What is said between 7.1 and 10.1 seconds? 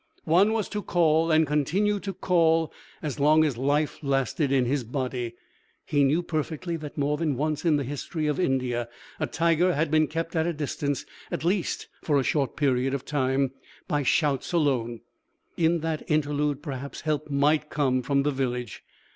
than once in the history of India a tiger had been